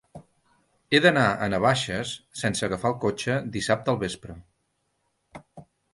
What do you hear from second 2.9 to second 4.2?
el cotxe dissabte al